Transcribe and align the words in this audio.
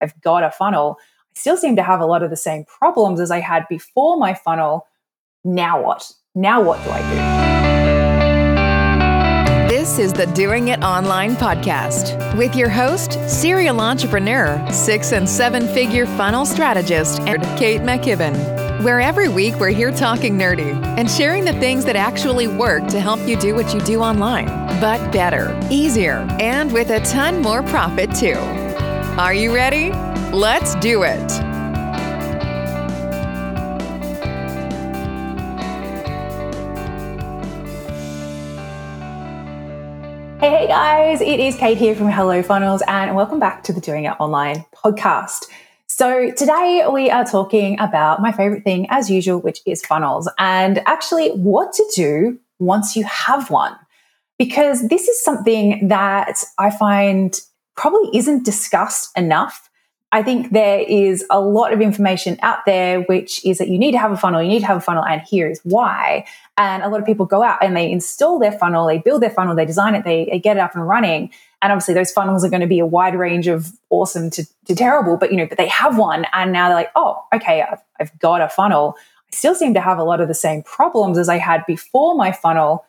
I've 0.00 0.20
got 0.20 0.42
a 0.42 0.50
funnel, 0.50 0.98
I 1.00 1.38
still 1.38 1.56
seem 1.56 1.76
to 1.76 1.82
have 1.82 2.00
a 2.00 2.06
lot 2.06 2.22
of 2.22 2.30
the 2.30 2.36
same 2.36 2.64
problems 2.64 3.20
as 3.20 3.30
I 3.30 3.40
had 3.40 3.66
before 3.68 4.16
my 4.18 4.34
funnel. 4.34 4.86
Now 5.44 5.82
what? 5.82 6.12
Now 6.34 6.62
what 6.62 6.82
do 6.84 6.90
I 6.90 7.00
do? 7.10 7.46
This 9.68 9.98
is 9.98 10.12
the 10.12 10.26
Doing 10.26 10.68
It 10.68 10.82
Online 10.82 11.36
podcast 11.36 12.36
with 12.36 12.56
your 12.56 12.68
host, 12.68 13.12
serial 13.30 13.80
entrepreneur, 13.80 14.60
six 14.70 15.12
and 15.12 15.28
seven 15.28 15.66
figure 15.68 16.06
funnel 16.06 16.44
strategist, 16.44 17.20
and 17.20 17.42
Kate 17.56 17.80
McKibben. 17.80 18.82
Where 18.82 19.00
every 19.00 19.28
week 19.28 19.54
we're 19.60 19.70
here 19.70 19.90
talking 19.90 20.36
nerdy 20.36 20.74
and 20.98 21.10
sharing 21.10 21.44
the 21.44 21.54
things 21.54 21.84
that 21.84 21.96
actually 21.96 22.48
work 22.48 22.88
to 22.88 23.00
help 23.00 23.26
you 23.26 23.36
do 23.36 23.54
what 23.54 23.72
you 23.72 23.80
do 23.80 24.00
online, 24.00 24.46
but 24.80 25.12
better, 25.12 25.58
easier, 25.70 26.26
and 26.40 26.72
with 26.72 26.90
a 26.90 27.00
ton 27.00 27.40
more 27.40 27.62
profit 27.62 28.14
too. 28.14 28.65
Are 29.18 29.32
you 29.32 29.54
ready? 29.54 29.92
Let's 30.30 30.74
do 30.74 31.02
it. 31.02 31.32
Hey, 40.38 40.66
guys, 40.68 41.22
it 41.22 41.40
is 41.40 41.56
Kate 41.56 41.78
here 41.78 41.94
from 41.94 42.10
Hello 42.10 42.42
Funnels, 42.42 42.82
and 42.86 43.16
welcome 43.16 43.40
back 43.40 43.62
to 43.62 43.72
the 43.72 43.80
Doing 43.80 44.04
It 44.04 44.12
Online 44.20 44.66
podcast. 44.74 45.46
So, 45.86 46.30
today 46.32 46.84
we 46.92 47.08
are 47.10 47.24
talking 47.24 47.80
about 47.80 48.20
my 48.20 48.32
favorite 48.32 48.64
thing, 48.64 48.86
as 48.90 49.08
usual, 49.08 49.38
which 49.40 49.62
is 49.64 49.82
funnels, 49.82 50.30
and 50.38 50.82
actually 50.84 51.30
what 51.30 51.72
to 51.72 51.92
do 51.96 52.38
once 52.58 52.94
you 52.94 53.04
have 53.04 53.48
one. 53.48 53.74
Because 54.38 54.86
this 54.88 55.08
is 55.08 55.24
something 55.24 55.88
that 55.88 56.44
I 56.58 56.68
find 56.68 57.40
probably 57.76 58.16
isn't 58.16 58.44
discussed 58.44 59.16
enough. 59.16 59.70
I 60.12 60.22
think 60.22 60.52
there 60.52 60.80
is 60.80 61.26
a 61.30 61.40
lot 61.40 61.72
of 61.72 61.80
information 61.80 62.38
out 62.40 62.60
there, 62.64 63.02
which 63.02 63.44
is 63.44 63.58
that 63.58 63.68
you 63.68 63.78
need 63.78 63.92
to 63.92 63.98
have 63.98 64.12
a 64.12 64.16
funnel, 64.16 64.40
you 64.40 64.48
need 64.48 64.60
to 64.60 64.66
have 64.66 64.76
a 64.76 64.80
funnel, 64.80 65.04
and 65.04 65.20
here's 65.28 65.58
why. 65.60 66.24
And 66.56 66.82
a 66.82 66.88
lot 66.88 67.00
of 67.00 67.06
people 67.06 67.26
go 67.26 67.42
out 67.42 67.62
and 67.62 67.76
they 67.76 67.90
install 67.90 68.38
their 68.38 68.52
funnel, 68.52 68.86
they 68.86 68.98
build 68.98 69.22
their 69.22 69.30
funnel, 69.30 69.54
they 69.54 69.66
design 69.66 69.94
it, 69.94 70.04
they, 70.04 70.26
they 70.30 70.38
get 70.38 70.56
it 70.56 70.60
up 70.60 70.74
and 70.74 70.86
running. 70.86 71.30
And 71.60 71.72
obviously, 71.72 71.94
those 71.94 72.12
funnels 72.12 72.44
are 72.44 72.48
going 72.48 72.60
to 72.60 72.66
be 72.66 72.78
a 72.78 72.86
wide 72.86 73.18
range 73.18 73.48
of 73.48 73.72
awesome 73.90 74.30
to, 74.30 74.46
to 74.66 74.74
terrible, 74.74 75.16
but 75.16 75.32
you 75.32 75.36
know, 75.36 75.46
but 75.46 75.58
they 75.58 75.68
have 75.68 75.98
one, 75.98 76.24
and 76.32 76.52
now 76.52 76.68
they're 76.68 76.76
like, 76.76 76.92
oh, 76.94 77.24
okay, 77.34 77.62
I've, 77.62 77.82
I've 78.00 78.18
got 78.18 78.40
a 78.40 78.48
funnel. 78.48 78.94
I 79.30 79.36
still 79.36 79.56
seem 79.56 79.74
to 79.74 79.80
have 79.80 79.98
a 79.98 80.04
lot 80.04 80.20
of 80.20 80.28
the 80.28 80.34
same 80.34 80.62
problems 80.62 81.18
as 81.18 81.28
I 81.28 81.38
had 81.38 81.66
before 81.66 82.14
my 82.14 82.30
funnel. 82.30 82.86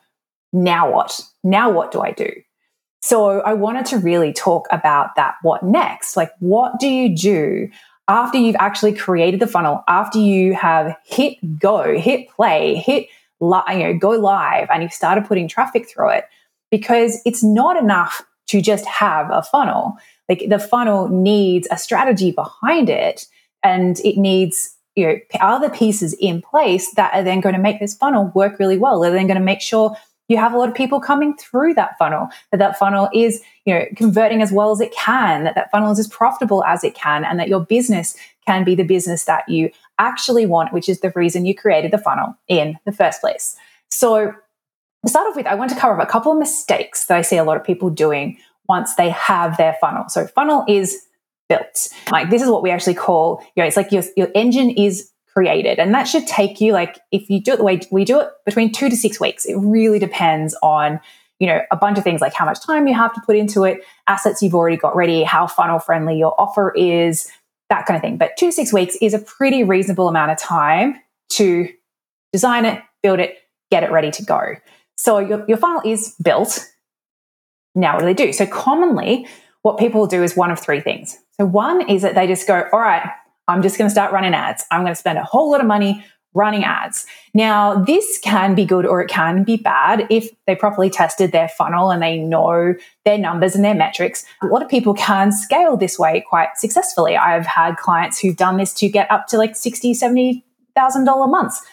Now 0.53 0.91
what? 0.91 1.21
Now 1.43 1.71
what 1.71 1.91
do 1.91 2.01
I 2.01 2.11
do? 2.11 2.31
So 3.01 3.41
I 3.41 3.53
wanted 3.53 3.85
to 3.87 3.97
really 3.97 4.33
talk 4.33 4.67
about 4.71 5.15
that. 5.15 5.35
What 5.41 5.63
next? 5.63 6.17
Like, 6.17 6.31
what 6.39 6.79
do 6.79 6.87
you 6.87 7.15
do 7.15 7.69
after 8.07 8.37
you've 8.37 8.55
actually 8.57 8.93
created 8.93 9.39
the 9.39 9.47
funnel, 9.47 9.83
after 9.87 10.17
you 10.17 10.53
have 10.53 10.95
hit 11.05 11.59
go, 11.59 11.97
hit 11.97 12.29
play, 12.29 12.75
hit, 12.75 13.07
you 13.39 13.49
know, 13.49 13.97
go 13.99 14.11
live, 14.11 14.67
and 14.69 14.81
you've 14.81 14.93
started 14.93 15.25
putting 15.25 15.47
traffic 15.47 15.89
through 15.89 16.09
it? 16.09 16.25
Because 16.71 17.21
it's 17.25 17.43
not 17.43 17.77
enough 17.77 18.25
to 18.47 18.61
just 18.61 18.85
have 18.85 19.29
a 19.31 19.43
funnel. 19.43 19.97
Like 20.29 20.45
the 20.49 20.59
funnel 20.59 21.09
needs 21.09 21.67
a 21.69 21.77
strategy 21.77 22.31
behind 22.31 22.89
it, 22.89 23.25
and 23.63 23.99
it 23.99 24.17
needs 24.17 24.75
you 24.95 25.07
know 25.07 25.15
other 25.39 25.69
pieces 25.69 26.13
in 26.19 26.41
place 26.41 26.93
that 26.95 27.13
are 27.13 27.23
then 27.23 27.41
going 27.41 27.55
to 27.55 27.61
make 27.61 27.79
this 27.79 27.95
funnel 27.95 28.31
work 28.33 28.59
really 28.59 28.77
well. 28.77 28.99
They're 28.99 29.11
then 29.11 29.27
going 29.27 29.39
to 29.39 29.43
make 29.43 29.61
sure 29.61 29.95
you 30.27 30.37
have 30.37 30.53
a 30.53 30.57
lot 30.57 30.69
of 30.69 30.75
people 30.75 30.99
coming 30.99 31.35
through 31.37 31.73
that 31.73 31.97
funnel 31.97 32.29
that 32.51 32.57
that 32.57 32.77
funnel 32.77 33.09
is 33.13 33.41
you 33.65 33.73
know 33.73 33.85
converting 33.95 34.41
as 34.41 34.51
well 34.51 34.71
as 34.71 34.81
it 34.81 34.91
can 34.91 35.43
that 35.43 35.55
that 35.55 35.71
funnel 35.71 35.91
is 35.91 35.99
as 35.99 36.07
profitable 36.07 36.63
as 36.65 36.83
it 36.83 36.93
can 36.93 37.23
and 37.23 37.39
that 37.39 37.47
your 37.47 37.59
business 37.59 38.15
can 38.45 38.63
be 38.63 38.75
the 38.75 38.83
business 38.83 39.25
that 39.25 39.47
you 39.47 39.69
actually 39.99 40.45
want 40.45 40.73
which 40.73 40.89
is 40.89 40.99
the 40.99 41.11
reason 41.15 41.45
you 41.45 41.55
created 41.55 41.91
the 41.91 41.97
funnel 41.97 42.35
in 42.47 42.77
the 42.85 42.91
first 42.91 43.21
place. 43.21 43.55
So 43.89 44.33
to 45.03 45.09
start 45.09 45.27
off 45.27 45.35
with 45.35 45.45
i 45.47 45.55
want 45.55 45.69
to 45.71 45.77
cover 45.77 45.99
a 45.99 46.05
couple 46.05 46.31
of 46.31 46.37
mistakes 46.37 47.05
that 47.05 47.17
i 47.17 47.21
see 47.21 47.37
a 47.37 47.43
lot 47.43 47.55
of 47.55 47.63
people 47.63 47.89
doing 47.89 48.37
once 48.67 48.95
they 48.95 49.09
have 49.09 49.57
their 49.57 49.77
funnel. 49.79 50.09
So 50.09 50.27
funnel 50.27 50.65
is 50.67 51.05
built. 51.47 51.87
Like 52.11 52.29
this 52.29 52.41
is 52.41 52.49
what 52.49 52.61
we 52.61 52.71
actually 52.71 52.95
call 52.95 53.41
you 53.55 53.63
know 53.63 53.67
it's 53.67 53.77
like 53.77 53.91
your, 53.91 54.03
your 54.15 54.29
engine 54.35 54.71
is 54.71 55.09
created. 55.37 55.77
And 55.77 55.93
that 55.93 56.05
should 56.05 56.25
take 56.25 56.59
you, 56.59 56.73
like, 56.73 56.97
if 57.11 57.29
you 57.29 57.39
do 57.39 57.53
it 57.53 57.57
the 57.57 57.63
way 57.63 57.79
we 57.91 58.05
do 58.05 58.19
it, 58.19 58.29
between 58.43 58.71
two 58.71 58.89
to 58.89 58.95
six 58.95 59.19
weeks. 59.19 59.45
It 59.45 59.53
really 59.53 59.99
depends 59.99 60.57
on, 60.63 60.99
you 61.37 61.45
know, 61.45 61.61
a 61.69 61.75
bunch 61.75 61.99
of 61.99 62.03
things 62.03 62.21
like 62.21 62.33
how 62.33 62.43
much 62.43 62.59
time 62.65 62.87
you 62.87 62.95
have 62.95 63.13
to 63.13 63.21
put 63.23 63.35
into 63.35 63.63
it, 63.63 63.83
assets 64.07 64.41
you've 64.41 64.55
already 64.55 64.77
got 64.77 64.95
ready, 64.95 65.21
how 65.21 65.45
funnel 65.45 65.77
friendly 65.77 66.17
your 66.17 66.33
offer 66.41 66.73
is, 66.75 67.29
that 67.69 67.85
kind 67.85 67.95
of 67.95 68.01
thing. 68.01 68.17
But 68.17 68.31
two 68.35 68.47
to 68.47 68.51
six 68.51 68.73
weeks 68.73 68.97
is 68.99 69.13
a 69.13 69.19
pretty 69.19 69.63
reasonable 69.63 70.07
amount 70.07 70.31
of 70.31 70.39
time 70.39 70.95
to 71.33 71.69
design 72.33 72.65
it, 72.65 72.81
build 73.03 73.19
it, 73.19 73.37
get 73.69 73.83
it 73.83 73.91
ready 73.91 74.09
to 74.09 74.23
go. 74.25 74.55
So 74.97 75.19
your, 75.19 75.45
your 75.47 75.57
funnel 75.57 75.83
is 75.85 76.15
built. 76.19 76.67
Now, 77.75 77.93
what 77.93 77.99
do 77.99 78.05
they 78.07 78.15
do? 78.15 78.33
So 78.33 78.47
commonly, 78.47 79.27
what 79.61 79.77
people 79.77 80.07
do 80.07 80.23
is 80.23 80.35
one 80.35 80.49
of 80.49 80.59
three 80.59 80.81
things. 80.81 81.15
So 81.39 81.45
one 81.45 81.87
is 81.87 82.01
that 82.01 82.15
they 82.15 82.25
just 82.25 82.47
go, 82.47 82.67
all 82.73 82.79
right, 82.79 83.07
I'm 83.47 83.61
just 83.61 83.77
going 83.77 83.87
to 83.87 83.91
start 83.91 84.11
running 84.11 84.33
ads. 84.33 84.65
I'm 84.71 84.81
going 84.81 84.91
to 84.91 84.99
spend 84.99 85.17
a 85.17 85.23
whole 85.23 85.51
lot 85.51 85.61
of 85.61 85.67
money 85.67 86.03
running 86.33 86.63
ads. 86.63 87.05
Now, 87.33 87.83
this 87.83 88.19
can 88.19 88.53
be 88.53 88.63
good 88.63 88.85
or 88.85 89.01
it 89.01 89.09
can 89.09 89.43
be 89.43 89.57
bad 89.57 90.05
if 90.09 90.29
they 90.45 90.55
properly 90.55 90.89
tested 90.89 91.31
their 91.31 91.49
funnel 91.49 91.89
and 91.89 92.01
they 92.01 92.19
know 92.19 92.75
their 93.05 93.17
numbers 93.17 93.55
and 93.55 93.65
their 93.65 93.73
metrics. 93.73 94.23
A 94.43 94.45
lot 94.45 94.61
of 94.61 94.69
people 94.69 94.93
can 94.93 95.31
scale 95.31 95.75
this 95.77 95.97
way 95.97 96.23
quite 96.29 96.49
successfully. 96.55 97.17
I've 97.17 97.45
had 97.45 97.77
clients 97.77 98.19
who've 98.19 98.35
done 98.35 98.57
this 98.57 98.73
to 98.75 98.87
get 98.89 99.11
up 99.11 99.27
to 99.27 99.37
like 99.37 99.55
60, 99.55 99.93
70,000 99.95 101.05
dollar 101.05 101.27
months 101.27 101.65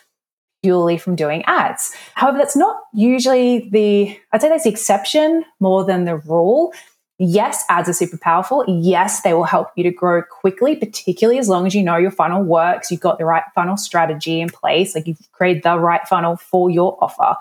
purely 0.62 0.96
from 0.96 1.14
doing 1.14 1.44
ads. 1.46 1.94
However, 2.14 2.38
that's 2.38 2.56
not 2.56 2.76
usually 2.94 3.68
the 3.68 4.18
I'd 4.32 4.40
say 4.40 4.48
that's 4.48 4.64
the 4.64 4.70
exception 4.70 5.44
more 5.60 5.84
than 5.84 6.06
the 6.06 6.16
rule. 6.16 6.72
Yes, 7.18 7.64
ads 7.68 7.88
are 7.88 7.92
super 7.92 8.16
powerful. 8.16 8.64
Yes, 8.66 9.22
they 9.22 9.34
will 9.34 9.44
help 9.44 9.68
you 9.76 9.84
to 9.84 9.92
grow 9.92 10.22
quickly, 10.22 10.74
particularly 10.74 11.38
as 11.38 11.48
long 11.48 11.64
as 11.66 11.74
you 11.74 11.82
know 11.82 11.96
your 11.96 12.10
funnel 12.10 12.42
works, 12.42 12.90
you've 12.90 13.00
got 13.00 13.18
the 13.18 13.24
right 13.24 13.44
funnel 13.54 13.76
strategy 13.76 14.40
in 14.40 14.48
place, 14.48 14.96
like 14.96 15.06
you've 15.06 15.30
created 15.30 15.62
the 15.62 15.78
right 15.78 16.06
funnel 16.08 16.36
for 16.36 16.70
your 16.70 16.98
offer. 17.00 17.36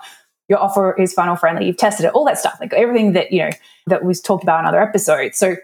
Your 0.48 0.60
offer 0.60 0.94
is 1.00 1.12
funnel 1.12 1.34
friendly, 1.34 1.66
you've 1.66 1.76
tested 1.76 2.06
it, 2.06 2.12
all 2.12 2.24
that 2.26 2.38
stuff, 2.38 2.56
like 2.60 2.72
everything 2.72 3.14
that, 3.14 3.32
you 3.32 3.40
know, 3.40 3.50
that 3.86 4.04
was 4.04 4.20
talked 4.20 4.44
about 4.44 4.60
in 4.60 4.66
other 4.66 4.80
episodes. 4.80 5.38
So 5.38 5.56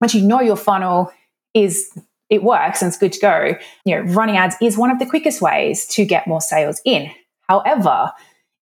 once 0.00 0.14
you 0.14 0.26
know 0.26 0.40
your 0.40 0.56
funnel 0.56 1.12
is 1.54 1.96
it 2.30 2.42
works 2.42 2.80
and 2.80 2.88
it's 2.88 2.98
good 2.98 3.12
to 3.12 3.20
go, 3.20 3.54
you 3.84 3.94
know, 3.94 4.02
running 4.12 4.36
ads 4.36 4.56
is 4.62 4.76
one 4.76 4.90
of 4.90 4.98
the 4.98 5.06
quickest 5.06 5.42
ways 5.42 5.86
to 5.88 6.04
get 6.04 6.26
more 6.26 6.40
sales 6.40 6.80
in. 6.84 7.10
However, 7.48 8.12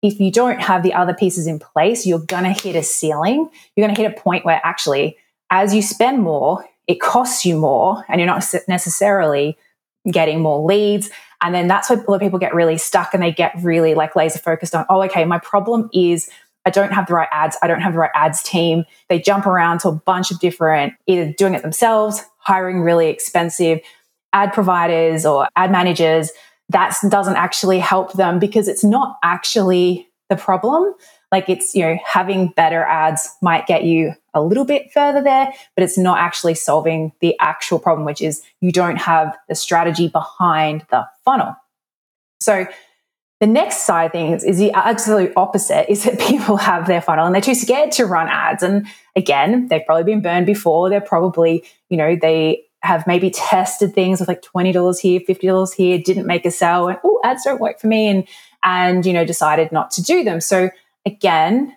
if 0.03 0.20
you 0.20 0.31
don't 0.31 0.60
have 0.60 0.82
the 0.82 0.94
other 0.94 1.14
pieces 1.14 1.47
in 1.47 1.59
place, 1.59 2.06
you're 2.06 2.19
going 2.19 2.44
to 2.44 2.50
hit 2.50 2.76
a 2.76 2.82
ceiling. 2.82 3.48
You're 3.75 3.86
going 3.86 3.94
to 3.94 4.00
hit 4.00 4.12
a 4.12 4.20
point 4.20 4.44
where 4.44 4.60
actually, 4.64 5.16
as 5.50 5.75
you 5.75 5.82
spend 5.82 6.22
more, 6.22 6.64
it 6.86 7.00
costs 7.00 7.44
you 7.44 7.59
more, 7.59 8.04
and 8.09 8.20
you're 8.20 8.26
not 8.26 8.44
necessarily 8.66 9.59
getting 10.10 10.41
more 10.41 10.64
leads. 10.64 11.10
And 11.42 11.54
then 11.54 11.69
that's 11.69 11.91
where 11.91 12.19
people 12.19 12.38
get 12.38 12.54
really 12.54 12.78
stuck 12.78 13.14
and 13.14 13.22
they 13.22 13.32
get 13.32 13.53
really 13.62 13.94
like 13.94 14.16
laser 14.16 14.38
focused 14.38 14.75
on, 14.75 14.86
oh, 14.88 15.03
okay, 15.04 15.25
my 15.25 15.38
problem 15.38 15.91
is 15.92 16.28
I 16.65 16.70
don't 16.70 16.92
have 16.92 17.06
the 17.06 17.15
right 17.15 17.28
ads. 17.30 17.56
I 17.62 17.66
don't 17.66 17.80
have 17.80 17.92
the 17.92 17.98
right 17.98 18.10
ads 18.15 18.42
team. 18.42 18.84
They 19.09 19.20
jump 19.20 19.47
around 19.47 19.80
to 19.80 19.88
a 19.88 19.92
bunch 19.92 20.30
of 20.30 20.41
different, 20.41 20.94
either 21.06 21.32
doing 21.32 21.54
it 21.54 21.62
themselves, 21.62 22.25
hiring 22.38 22.80
really 22.80 23.09
expensive 23.09 23.80
ad 24.32 24.53
providers 24.53 25.25
or 25.25 25.48
ad 25.56 25.70
managers 25.70 26.30
that 26.71 26.95
doesn't 27.09 27.37
actually 27.37 27.79
help 27.79 28.12
them 28.12 28.39
because 28.39 28.69
it's 28.69 28.84
not 28.84 29.19
actually 29.23 30.09
the 30.29 30.37
problem. 30.37 30.95
Like 31.33 31.49
it's, 31.49 31.75
you 31.75 31.83
know, 31.83 31.99
having 32.05 32.49
better 32.49 32.83
ads 32.83 33.29
might 33.43 33.67
get 33.67 33.84
you 33.84 34.15
a 34.34 34.43
little 34.43 34.65
bit 34.65 34.93
further 34.93 35.23
there, 35.23 35.53
but 35.75 35.84
it's 35.84 35.99
not 35.99 36.19
actually 36.19 36.55
solving 36.55 37.12
the 37.21 37.37
actual 37.41 37.78
problem, 37.78 38.05
which 38.07 38.23
is 38.23 38.43
you 38.61 38.73
don't 38.73 38.97
have 38.97 39.37
the 39.48 39.54
strategy 39.54 40.09
behind 40.09 40.87
the 40.91 41.07
funnel. 41.25 41.54
So 42.41 42.66
the 43.41 43.47
next 43.47 43.84
side 43.84 44.07
of 44.07 44.13
things 44.13 44.42
is 44.42 44.59
the 44.59 44.72
absolute 44.72 45.33
opposite 45.37 45.91
is 45.91 46.04
that 46.04 46.19
people 46.28 46.57
have 46.57 46.87
their 46.87 47.01
funnel 47.01 47.27
and 47.27 47.34
they're 47.34 47.42
too 47.42 47.54
scared 47.54 47.92
to 47.92 48.07
run 48.07 48.28
ads. 48.28 48.63
And 48.63 48.87
again, 49.15 49.69
they've 49.69 49.84
probably 49.84 50.04
been 50.04 50.22
burned 50.22 50.47
before. 50.47 50.89
They're 50.91 51.01
probably, 51.01 51.65
you 51.89 51.97
know, 51.97 52.16
they 52.16 52.65
have 52.89 53.07
maybe 53.07 53.31
tested 53.31 53.95
things 53.95 54.19
with 54.19 54.29
like 54.29 54.41
$20 54.41 54.99
here, 54.99 55.21
$50 55.21 55.75
here, 55.75 55.99
didn't 55.99 56.27
make 56.27 56.47
a 56.47 56.51
sale, 56.51 56.89
and 56.89 56.99
oh, 57.05 57.21
ads 57.23 57.45
don't 57.45 57.61
work 57.61 57.79
for 57.79 57.87
me, 57.87 58.09
and 58.09 58.27
and 58.65 59.05
you 59.07 59.13
know, 59.13 59.25
decided 59.25 59.71
not 59.71 59.91
to 59.93 60.03
do 60.03 60.25
them. 60.25 60.41
So 60.41 60.71
again, 61.07 61.75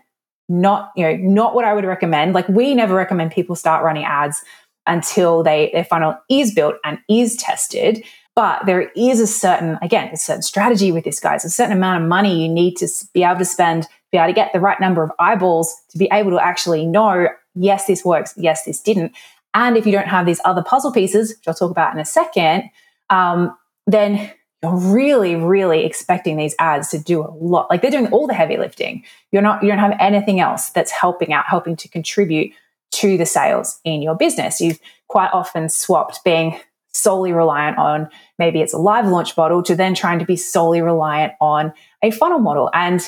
not, 0.50 0.92
you 0.96 1.04
know, 1.04 1.16
not 1.18 1.54
what 1.54 1.66
I 1.66 1.74
would 1.74 1.86
recommend. 1.86 2.34
Like 2.34 2.48
we 2.48 2.74
never 2.74 2.96
recommend 2.96 3.32
people 3.32 3.56
start 3.56 3.84
running 3.84 4.06
ads 4.06 4.42
until 4.88 5.44
they 5.44 5.70
their 5.74 5.84
funnel 5.84 6.18
is 6.30 6.54
built 6.54 6.76
and 6.84 6.98
is 7.10 7.36
tested. 7.36 8.04
But 8.34 8.66
there 8.66 8.90
is 8.96 9.20
a 9.20 9.28
certain, 9.28 9.78
again, 9.82 10.10
a 10.14 10.18
certain 10.18 10.42
strategy 10.42 10.94
with 10.94 11.04
this, 11.04 11.20
guys, 11.20 11.44
a 11.44 11.50
certain 11.50 11.76
amount 11.76 12.02
of 12.02 12.10
money 12.10 12.42
you 12.42 12.48
need 12.50 12.78
to 12.78 12.88
be 13.14 13.24
able 13.24 13.40
to 13.40 13.46
spend, 13.46 13.88
be 14.12 14.18
able 14.18 14.28
to 14.28 14.34
get 14.34 14.54
the 14.54 14.62
right 14.62 14.80
number 14.80 15.04
of 15.04 15.12
eyeballs 15.20 15.76
to 15.90 15.98
be 15.98 16.08
able 16.14 16.32
to 16.32 16.44
actually 16.44 16.86
know, 16.86 17.28
yes, 17.56 17.86
this 17.86 18.06
works, 18.06 18.34
yes, 18.38 18.64
this 18.64 18.82
didn't 18.82 19.12
And 19.54 19.78
if 19.78 19.86
you 19.86 19.92
don't 19.92 20.08
have 20.08 20.26
these 20.26 20.42
other 20.46 20.64
puzzle 20.64 20.92
pieces, 20.92 21.30
which 21.30 21.48
I'll 21.48 21.54
talk 21.54 21.72
about 21.72 21.94
in 21.94 22.00
a 22.00 22.06
second, 22.06 22.70
um, 23.10 23.56
then 23.88 24.32
you're 24.64 24.76
really, 24.76 25.36
really 25.36 25.86
expecting 25.86 26.38
these 26.38 26.56
ads 26.60 26.90
to 26.90 27.00
do 27.00 27.22
a 27.22 27.32
lot. 27.32 27.70
Like 27.70 27.82
they're 27.82 27.92
doing 27.92 28.08
all 28.08 28.28
the 28.28 28.34
heavy 28.34 28.58
lifting. 28.58 29.04
You're 29.32 29.42
not, 29.42 29.64
you 29.64 29.70
don't 29.70 29.80
have 29.80 29.98
anything 30.00 30.40
else 30.40 30.70
that's 30.70 30.92
helping 30.92 31.34
out, 31.34 31.46
helping 31.48 31.76
to 31.78 31.88
contribute 31.88 32.54
to 32.92 33.18
the 33.18 33.26
sales 33.26 33.80
in 33.84 34.02
your 34.02 34.16
business. 34.16 34.62
You've 34.62 34.80
quite 35.08 35.32
often 35.34 35.70
swapped 35.70 36.24
being 36.24 36.60
solely 36.94 37.32
reliant 37.32 37.78
on 37.78 38.10
maybe 38.38 38.62
it's 38.62 38.74
a 38.74 38.78
live 38.78 39.08
launch 39.08 39.36
model 39.38 39.64
to 39.64 39.76
then 39.76 39.96
trying 39.96 40.20
to 40.20 40.26
be 40.26 40.36
solely 40.36 40.82
reliant 40.82 41.34
on 41.40 41.74
a 42.04 42.12
funnel 42.12 42.40
model. 42.40 42.70
And 42.74 43.02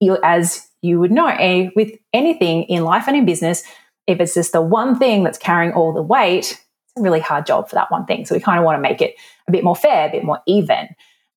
you, 0.00 0.18
as 0.22 0.68
you 0.82 0.98
would 0.98 1.12
know, 1.12 1.28
a, 1.28 1.70
with 1.76 1.92
anything 2.12 2.64
in 2.64 2.84
life 2.84 3.04
and 3.06 3.16
in 3.16 3.24
business, 3.24 3.62
if 4.08 4.18
it's 4.20 4.34
just 4.34 4.52
the 4.52 4.62
one 4.62 4.98
thing 4.98 5.22
that's 5.22 5.38
carrying 5.38 5.72
all 5.72 5.92
the 5.92 6.02
weight, 6.02 6.38
it's 6.38 6.98
a 6.98 7.02
really 7.02 7.20
hard 7.20 7.46
job 7.46 7.68
for 7.68 7.76
that 7.76 7.90
one 7.90 8.06
thing. 8.06 8.24
So 8.24 8.34
we 8.34 8.40
kind 8.40 8.58
of 8.58 8.64
want 8.64 8.76
to 8.76 8.82
make 8.82 9.00
it 9.00 9.14
a 9.46 9.52
bit 9.52 9.62
more 9.62 9.76
fair, 9.76 10.08
a 10.08 10.10
bit 10.10 10.24
more 10.24 10.40
even. 10.46 10.88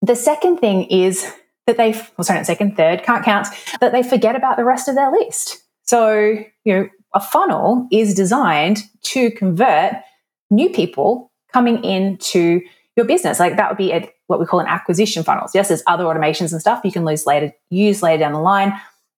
The 0.01 0.15
second 0.15 0.57
thing 0.57 0.85
is 0.85 1.31
that 1.67 1.77
they, 1.77 1.91
well, 1.91 2.23
sorry, 2.23 2.39
not 2.39 2.45
second, 2.45 2.77
third, 2.77 3.03
can't 3.03 3.23
count, 3.23 3.47
that 3.81 3.91
they 3.91 4.01
forget 4.01 4.35
about 4.35 4.57
the 4.57 4.63
rest 4.63 4.87
of 4.87 4.95
their 4.95 5.11
list. 5.11 5.61
So, 5.83 6.43
you 6.63 6.73
know, 6.73 6.87
a 7.13 7.19
funnel 7.19 7.87
is 7.91 8.15
designed 8.15 8.83
to 9.03 9.29
convert 9.31 9.95
new 10.49 10.69
people 10.69 11.31
coming 11.51 11.83
into 11.83 12.61
your 12.95 13.05
business. 13.05 13.39
Like 13.39 13.57
that 13.57 13.69
would 13.69 13.77
be 13.77 13.91
a, 13.91 14.09
what 14.27 14.39
we 14.39 14.45
call 14.45 14.61
an 14.61 14.67
acquisition 14.67 15.23
funnels. 15.23 15.53
Yes, 15.53 15.67
there's 15.67 15.83
other 15.87 16.05
automations 16.05 16.53
and 16.53 16.61
stuff 16.61 16.81
you 16.85 16.91
can 16.91 17.05
use 17.05 17.25
later, 17.25 17.51
use 17.69 18.01
later 18.01 18.21
down 18.21 18.31
the 18.31 18.39
line. 18.39 18.73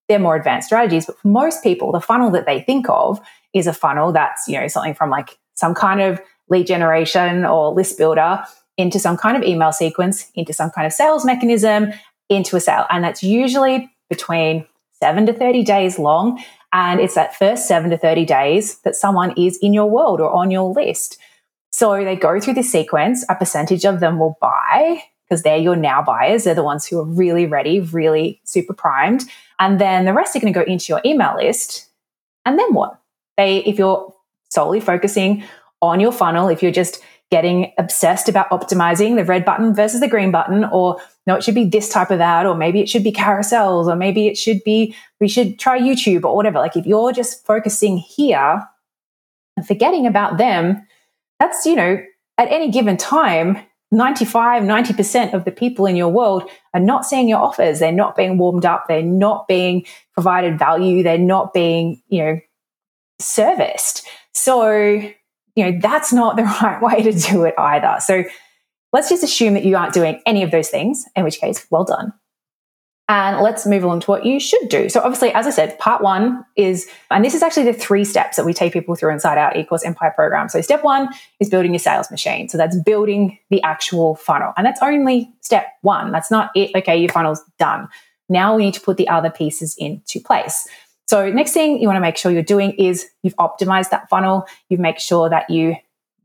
They're 0.10 0.20
more 0.20 0.36
advanced 0.36 0.68
strategies, 0.68 1.06
but 1.06 1.20
for 1.20 1.28
most 1.28 1.64
people, 1.64 1.92
the 1.92 2.02
funnel 2.02 2.32
that 2.32 2.46
they 2.48 2.62
think 2.62 2.90
of 2.90 3.22
is 3.54 3.68
a 3.68 3.74
funnel 3.74 4.12
that's, 4.12 4.48
you 4.48 4.60
know, 4.60 4.68
something 4.68 4.94
from 4.94 5.10
like 5.10 5.38
some 5.56 5.74
kind 5.74 6.02
of 6.02 6.20
lead 6.50 6.68
generation 6.68 7.46
or 7.46 7.74
list 7.74 7.98
builder 7.98 8.44
into 8.78 9.00
some 9.00 9.18
kind 9.18 9.38
of 9.38 9.44
email 9.44 9.72
sequence, 9.72 10.32
into 10.36 10.54
some 10.54 10.72
kind 10.72 10.88
of 10.88 10.94
sales 10.94 11.26
mechanism, 11.26 11.94
into 12.30 12.56
a 12.56 12.60
sale. 12.60 12.86
And 12.90 13.04
that's 13.04 13.24
usually 13.24 13.92
between 14.10 14.66
seven 14.94 15.26
to 15.26 15.34
30 15.34 15.64
days 15.64 16.00
long. 16.00 16.44
And 16.72 17.00
it's 17.00 17.16
that 17.16 17.36
first 17.36 17.68
seven 17.68 17.92
to 17.92 17.98
30 17.98 18.26
days 18.26 18.80
that 18.80 18.96
someone 18.96 19.34
is 19.38 19.58
in 19.62 19.74
your 19.74 19.90
world 19.90 20.20
or 20.20 20.32
on 20.32 20.50
your 20.50 20.74
list. 20.74 21.20
So 21.72 22.04
they 22.04 22.16
go 22.16 22.40
through 22.40 22.56
this 22.56 22.72
sequence, 22.72 23.26
a 23.30 23.36
percentage 23.36 23.86
of 23.86 24.00
them 24.00 24.20
will 24.20 24.38
buy 24.42 25.04
because 25.28 25.44
they're 25.44 25.58
your 25.58 25.76
now 25.76 26.02
buyers. 26.02 26.44
They're 26.44 26.56
the 26.56 26.64
ones 26.64 26.86
who 26.86 27.00
are 27.00 27.06
really 27.06 27.46
ready, 27.46 27.80
really 27.80 28.42
super 28.44 28.74
primed. 28.74 29.24
And 29.60 29.80
then 29.80 30.06
the 30.06 30.14
rest 30.14 30.36
are 30.36 30.40
going 30.40 30.54
to 30.54 30.60
go 30.60 30.66
into 30.66 30.92
your 30.92 31.02
email 31.06 31.36
list. 31.36 31.90
And 32.46 32.60
then 32.60 32.74
what? 32.74 33.00
They, 33.38 33.64
if 33.66 33.78
you're 33.78 34.14
solely 34.50 34.80
focusing 34.80 35.44
on 35.82 36.00
your 36.00 36.12
funnel, 36.12 36.48
if 36.48 36.62
you're 36.62 36.72
just 36.72 37.02
getting 37.32 37.74
obsessed 37.80 38.30
about 38.30 38.50
optimizing 38.52 39.16
the 39.16 39.26
red 39.26 39.44
button 39.44 39.74
versus 39.74 40.00
the 40.00 40.08
green 40.08 40.32
button, 40.32 40.66
or 40.66 41.00
no, 41.26 41.36
it 41.36 41.44
should 41.44 41.56
be 41.56 41.66
this 41.66 41.90
type 41.90 42.12
of 42.12 42.22
ad, 42.22 42.46
or 42.46 42.56
maybe 42.56 42.80
it 42.80 42.88
should 42.88 43.04
be 43.04 43.12
carousels, 43.12 43.88
or 43.88 43.96
maybe 43.96 44.28
it 44.28 44.38
should 44.38 44.64
be, 44.64 44.96
we 45.20 45.28
should 45.28 45.58
try 45.58 45.80
YouTube 45.80 46.26
or 46.26 46.36
whatever. 46.36 46.60
Like 46.60 46.78
if 46.78 46.86
you're 46.86 47.12
just 47.12 47.46
focusing 47.46 47.98
here 47.98 48.64
and 49.58 49.66
forgetting 49.66 50.06
about 50.06 50.38
them, 50.38 50.86
that's, 51.40 51.66
you 51.66 51.76
know, 51.76 52.04
at 52.38 52.52
any 52.52 52.70
given 52.70 52.98
time, 52.98 53.58
95, 53.92 54.64
90% 54.64 55.34
of 55.34 55.46
the 55.46 55.52
people 55.52 55.86
in 55.86 55.96
your 55.96 56.10
world 56.10 56.50
are 56.74 56.80
not 56.80 57.06
seeing 57.06 57.30
your 57.30 57.40
offers. 57.40 57.80
They're 57.80 57.92
not 57.92 58.16
being 58.16 58.38
warmed 58.38 58.66
up. 58.66 58.86
They're 58.88 59.04
not 59.04 59.48
being 59.48 59.86
provided 60.14 60.58
value. 60.58 61.04
They're 61.04 61.18
not 61.18 61.54
being, 61.54 62.02
you 62.10 62.24
know, 62.24 62.40
serviced. 63.24 64.06
So 64.34 65.04
you 65.56 65.72
know, 65.72 65.80
that's 65.80 66.12
not 66.12 66.36
the 66.36 66.44
right 66.62 66.82
way 66.82 67.04
to 67.04 67.12
do 67.12 67.46
it 67.46 67.56
either. 67.58 67.98
So 68.00 68.24
let's 68.92 69.10
just 69.10 69.24
assume 69.24 69.54
that 69.56 69.66
you 69.66 69.76
aren't 69.76 69.94
doing 69.94 70.22
any 70.26 70.44
of 70.44 70.52
those 70.52 70.70
things, 70.70 71.06
in 71.16 71.24
which 71.24 71.40
case, 71.40 71.66
well 71.70 71.84
done. 71.84 72.14
And 73.10 73.42
let's 73.42 73.66
move 73.66 73.84
along 73.84 74.00
to 74.02 74.12
what 74.12 74.26
you 74.26 74.40
should 74.40 74.70
do. 74.70 74.88
So, 74.88 75.02
obviously, 75.02 75.34
as 75.34 75.46
I 75.46 75.50
said, 75.50 75.78
part 75.78 76.02
one 76.02 76.46
is, 76.56 76.88
and 77.12 77.24
this 77.24 77.36
is 77.36 77.44
actually 77.44 77.66
the 77.66 77.74
three 77.74 78.06
steps 78.06 78.38
that 78.38 78.46
we 78.46 78.54
take 78.54 78.72
people 78.72 78.96
through 78.96 79.12
inside 79.12 79.38
our 79.38 79.54
eCourse 79.54 79.86
Empire 79.86 80.14
program. 80.16 80.48
So, 80.48 80.62
step 80.62 80.86
one 80.86 81.10
is 81.42 81.50
building 81.50 81.74
your 81.74 81.80
sales 81.80 82.10
machine. 82.10 82.48
So, 82.48 82.58
that's 82.58 82.80
building 82.82 83.38
the 83.50 83.62
actual 83.64 84.16
funnel. 84.16 84.54
And 84.56 84.66
that's 84.66 84.82
only 84.82 85.30
step 85.42 85.68
one. 85.82 86.14
That's 86.14 86.32
not 86.32 86.52
it. 86.56 86.72
Okay, 86.78 86.96
your 86.96 87.10
funnel's 87.10 87.44
done. 87.60 87.90
Now 88.30 88.56
we 88.56 88.64
need 88.64 88.74
to 88.76 88.82
put 88.82 88.96
the 88.96 89.10
other 89.10 89.30
pieces 89.30 89.76
into 89.78 90.22
place. 90.22 90.66
So 91.08 91.30
next 91.30 91.52
thing 91.52 91.80
you 91.80 91.88
want 91.88 91.98
to 91.98 92.02
make 92.02 92.18
sure 92.18 92.32
you're 92.32 92.44
doing 92.44 92.72
is 92.74 93.08
you've 93.24 93.36
optimized 93.36 93.90
that 93.90 94.10
funnel. 94.10 94.46
You've 94.70 94.80
made 94.80 95.00
sure 95.00 95.30
that 95.30 95.50
you 95.50 95.76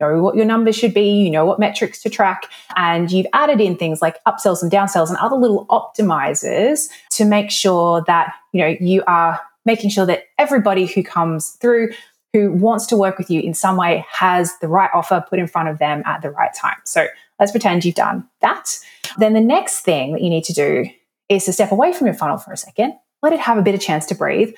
know 0.01 0.23
what 0.23 0.37
your 0.37 0.45
numbers 0.45 0.77
should 0.77 0.95
be, 0.95 1.11
you 1.11 1.31
know 1.31 1.45
what 1.45 1.59
metrics 1.59 2.03
to 2.03 2.11
track, 2.11 2.49
and 2.77 3.11
you've 3.11 3.27
added 3.33 3.61
in 3.61 3.77
things 3.77 4.01
like 4.01 4.17
upsells 4.25 4.63
and 4.63 4.71
downsells 4.71 5.09
and 5.09 5.17
other 5.19 5.37
little 5.37 5.67
optimizers 5.67 6.89
to 7.11 7.25
make 7.25 7.51
sure 7.51 8.05
that 8.07 8.35
you 8.53 8.61
know 8.61 8.77
you 8.81 9.03
are 9.07 9.41
making 9.65 9.91
sure 9.91 10.07
that 10.07 10.25
everybody 10.39 10.87
who 10.87 11.03
comes 11.03 11.51
through 11.61 11.91
who 12.33 12.53
wants 12.53 12.87
to 12.87 12.97
work 12.97 13.19
with 13.19 13.31
you 13.31 13.41
in 13.41 13.55
some 13.55 13.77
way 13.77 14.05
has 14.11 14.59
the 14.59 14.69
right 14.69 14.91
offer 14.93 15.25
put 15.29 15.39
in 15.39 15.47
front 15.47 15.69
of 15.69 15.79
them 15.79 16.03
at 16.05 16.23
the 16.23 16.31
right 16.31 16.55
time. 16.55 16.77
So 16.85 17.07
let's 17.41 17.53
pretend 17.53 17.85
you've 17.85 17.95
done 17.95 18.29
that. 18.41 18.79
Then 19.17 19.33
the 19.33 19.41
next 19.41 19.81
thing 19.81 20.13
that 20.13 20.23
you 20.23 20.31
need 20.31 20.45
to 20.45 20.53
do 20.53 20.87
is 21.29 21.45
to 21.47 21.53
step 21.53 21.73
away 21.73 21.93
from 21.93 22.07
your 22.07 22.15
funnel 22.15 22.37
for 22.37 22.53
a 22.53 22.57
second, 22.57 22.95
let 23.23 23.33
it 23.33 23.41
have 23.41 23.59
a 23.59 23.63
bit 23.63 23.75
of 23.75 23.81
chance 23.81 24.07
to 24.07 24.15
breathe, 24.15 24.55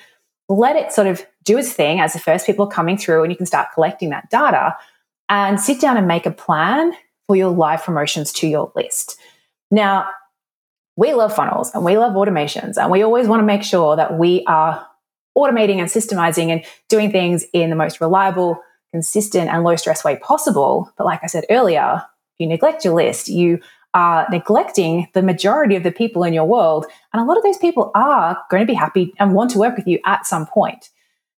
let 0.51 0.75
it 0.75 0.91
sort 0.91 1.07
of 1.07 1.25
do 1.43 1.57
its 1.57 1.71
thing 1.71 1.99
as 1.99 2.13
the 2.13 2.19
first 2.19 2.45
people 2.45 2.65
are 2.65 2.71
coming 2.71 2.97
through 2.97 3.23
and 3.23 3.31
you 3.31 3.37
can 3.37 3.45
start 3.45 3.69
collecting 3.73 4.09
that 4.09 4.29
data 4.29 4.75
and 5.29 5.59
sit 5.59 5.79
down 5.79 5.97
and 5.97 6.07
make 6.07 6.25
a 6.25 6.31
plan 6.31 6.93
for 7.27 7.35
your 7.35 7.49
live 7.49 7.83
promotions 7.83 8.33
to 8.33 8.47
your 8.47 8.71
list. 8.75 9.17
Now, 9.69 10.09
we 10.97 11.13
love 11.13 11.33
funnels 11.33 11.71
and 11.73 11.85
we 11.85 11.97
love 11.97 12.13
automations 12.13 12.77
and 12.77 12.91
we 12.91 13.01
always 13.01 13.27
want 13.27 13.39
to 13.39 13.45
make 13.45 13.63
sure 13.63 13.95
that 13.95 14.17
we 14.17 14.43
are 14.45 14.85
automating 15.37 15.77
and 15.77 15.87
systemizing 15.87 16.49
and 16.49 16.65
doing 16.89 17.11
things 17.11 17.45
in 17.53 17.69
the 17.69 17.75
most 17.75 18.01
reliable, 18.01 18.61
consistent, 18.91 19.49
and 19.49 19.63
low 19.63 19.77
stress 19.77 20.03
way 20.03 20.17
possible. 20.17 20.91
But 20.97 21.05
like 21.05 21.21
I 21.23 21.27
said 21.27 21.45
earlier, 21.49 22.03
if 22.33 22.39
you 22.39 22.47
neglect 22.47 22.83
your 22.83 22.93
list, 22.93 23.29
you 23.29 23.59
are 23.93 24.27
neglecting 24.31 25.07
the 25.13 25.21
majority 25.21 25.75
of 25.75 25.83
the 25.83 25.91
people 25.91 26.23
in 26.23 26.33
your 26.33 26.45
world. 26.45 26.85
And 27.13 27.21
a 27.21 27.25
lot 27.25 27.37
of 27.37 27.43
those 27.43 27.57
people 27.57 27.91
are 27.93 28.37
going 28.49 28.61
to 28.61 28.67
be 28.67 28.73
happy 28.73 29.13
and 29.19 29.33
want 29.33 29.51
to 29.51 29.59
work 29.59 29.75
with 29.75 29.87
you 29.87 29.99
at 30.05 30.25
some 30.25 30.45
point. 30.45 30.89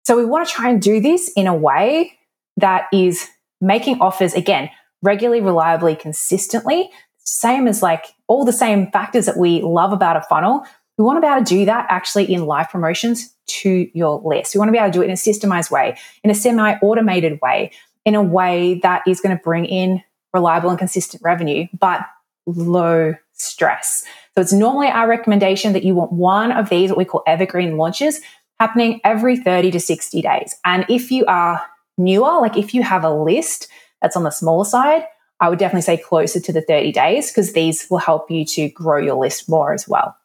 So 0.04 0.16
we 0.16 0.24
want 0.24 0.46
to 0.46 0.52
try 0.52 0.68
and 0.68 0.82
do 0.82 1.00
this 1.00 1.30
in 1.36 1.46
a 1.46 1.54
way 1.54 2.18
that 2.56 2.86
is 2.92 3.28
making 3.60 4.00
offers, 4.00 4.34
again, 4.34 4.68
regularly, 5.02 5.40
reliably, 5.40 5.96
consistently. 5.96 6.90
Same 7.18 7.68
as 7.68 7.82
like 7.82 8.06
all 8.26 8.44
the 8.44 8.52
same 8.52 8.90
factors 8.90 9.26
that 9.26 9.38
we 9.38 9.62
love 9.62 9.92
about 9.92 10.16
a 10.16 10.22
funnel. 10.22 10.66
We 10.98 11.04
want 11.04 11.16
to 11.16 11.20
be 11.20 11.26
able 11.26 11.44
to 11.44 11.54
do 11.54 11.64
that 11.66 11.86
actually 11.88 12.32
in 12.32 12.46
live 12.46 12.68
promotions 12.68 13.34
to 13.46 13.88
your 13.94 14.20
list. 14.24 14.54
We 14.54 14.58
want 14.58 14.68
to 14.68 14.72
be 14.72 14.78
able 14.78 14.88
to 14.88 14.98
do 14.98 15.02
it 15.02 15.06
in 15.06 15.12
a 15.12 15.14
systemized 15.14 15.70
way, 15.70 15.96
in 16.22 16.30
a 16.30 16.34
semi 16.34 16.74
automated 16.82 17.40
way, 17.40 17.70
in 18.04 18.14
a 18.14 18.22
way 18.22 18.80
that 18.82 19.02
is 19.06 19.20
going 19.20 19.36
to 19.36 19.42
bring 19.42 19.64
in 19.64 20.02
reliable 20.34 20.70
and 20.70 20.78
consistent 20.78 21.22
revenue, 21.22 21.66
but 21.78 22.00
low 22.46 23.14
stress. 23.32 24.04
So 24.34 24.40
it's 24.40 24.52
normally 24.52 24.88
our 24.88 25.08
recommendation 25.08 25.72
that 25.72 25.84
you 25.84 25.94
want 25.94 26.12
one 26.12 26.52
of 26.52 26.68
these, 26.68 26.90
what 26.90 26.98
we 26.98 27.04
call 27.04 27.22
evergreen 27.26 27.76
launches, 27.76 28.20
happening 28.58 29.00
every 29.04 29.36
30 29.36 29.70
to 29.72 29.80
60 29.80 30.22
days. 30.22 30.54
And 30.64 30.86
if 30.88 31.10
you 31.10 31.24
are 31.26 31.62
newer, 31.98 32.40
like 32.40 32.56
if 32.56 32.74
you 32.74 32.82
have 32.82 33.04
a 33.04 33.10
list 33.10 33.68
that's 34.00 34.16
on 34.16 34.22
the 34.22 34.30
smaller 34.30 34.64
side, 34.64 35.04
I 35.40 35.48
would 35.48 35.58
definitely 35.58 35.82
say 35.82 35.96
closer 35.96 36.40
to 36.40 36.52
the 36.52 36.62
30 36.62 36.92
days 36.92 37.30
because 37.30 37.52
these 37.52 37.86
will 37.90 37.98
help 37.98 38.30
you 38.30 38.44
to 38.44 38.68
grow 38.68 38.98
your 38.98 39.16
list 39.16 39.48
more 39.48 39.72
as 39.72 39.88
well. 39.88 40.16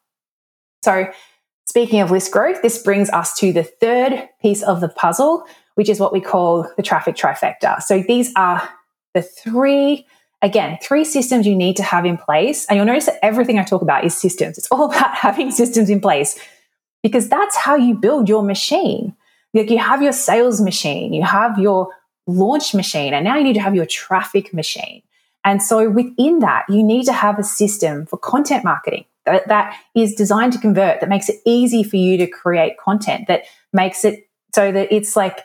So, 0.84 1.10
speaking 1.66 2.00
of 2.00 2.12
list 2.12 2.30
growth, 2.30 2.62
this 2.62 2.80
brings 2.80 3.10
us 3.10 3.36
to 3.38 3.52
the 3.52 3.64
third 3.64 4.28
piece 4.40 4.62
of 4.62 4.80
the 4.80 4.88
puzzle, 4.88 5.44
which 5.74 5.88
is 5.88 5.98
what 5.98 6.12
we 6.12 6.20
call 6.20 6.70
the 6.76 6.84
traffic 6.84 7.16
trifecta. 7.16 7.82
So, 7.82 8.00
these 8.00 8.32
are 8.36 8.68
the 9.12 9.22
three 9.22 10.06
Again, 10.40 10.78
three 10.82 11.04
systems 11.04 11.46
you 11.46 11.56
need 11.56 11.76
to 11.76 11.82
have 11.82 12.04
in 12.04 12.16
place. 12.16 12.66
And 12.66 12.76
you'll 12.76 12.86
notice 12.86 13.06
that 13.06 13.24
everything 13.24 13.58
I 13.58 13.64
talk 13.64 13.82
about 13.82 14.04
is 14.04 14.16
systems. 14.16 14.56
It's 14.58 14.68
all 14.70 14.84
about 14.92 15.14
having 15.14 15.50
systems 15.50 15.90
in 15.90 16.00
place 16.00 16.38
because 17.02 17.28
that's 17.28 17.56
how 17.56 17.76
you 17.76 17.94
build 17.94 18.28
your 18.28 18.42
machine. 18.42 19.16
Like 19.54 19.70
you 19.70 19.78
have 19.78 20.02
your 20.02 20.12
sales 20.12 20.60
machine, 20.60 21.12
you 21.12 21.22
have 21.22 21.58
your 21.58 21.88
launch 22.26 22.74
machine, 22.74 23.14
and 23.14 23.24
now 23.24 23.36
you 23.36 23.44
need 23.44 23.54
to 23.54 23.62
have 23.62 23.74
your 23.74 23.86
traffic 23.86 24.52
machine. 24.52 25.02
And 25.44 25.62
so 25.62 25.88
within 25.88 26.40
that, 26.40 26.66
you 26.68 26.82
need 26.82 27.04
to 27.04 27.12
have 27.12 27.38
a 27.38 27.44
system 27.44 28.04
for 28.04 28.18
content 28.18 28.64
marketing 28.64 29.06
that, 29.24 29.48
that 29.48 29.76
is 29.94 30.14
designed 30.14 30.52
to 30.52 30.58
convert, 30.58 31.00
that 31.00 31.08
makes 31.08 31.28
it 31.28 31.36
easy 31.46 31.82
for 31.82 31.96
you 31.96 32.18
to 32.18 32.26
create 32.26 32.76
content, 32.78 33.28
that 33.28 33.44
makes 33.72 34.04
it 34.04 34.28
so 34.54 34.72
that 34.72 34.92
it's 34.92 35.16
like 35.16 35.40